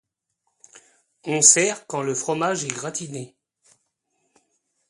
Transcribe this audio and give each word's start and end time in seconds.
On 1.25 1.43
sert 1.43 1.85
quand 1.85 2.01
le 2.01 2.15
fromage 2.15 2.65
est 2.65 2.69
gratiné. 2.73 3.35